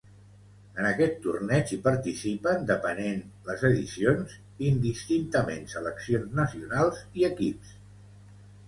En 0.77 0.85
aquest 0.91 1.19
torneig 1.25 1.73
hi 1.75 1.77
participen, 1.87 2.65
depenent 2.71 3.19
les 3.51 3.67
edicions, 3.71 4.35
indistintament 4.71 5.71
seleccions 5.77 6.37
nacionals 6.43 7.07
i 7.23 7.33
equips. 7.35 7.81